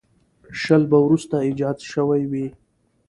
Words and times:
شل 0.61 0.83
به 0.89 0.97
وروسته 1.05 1.35
ایجاد 1.47 1.77
شوي 1.91 2.23
وي. 2.31 2.47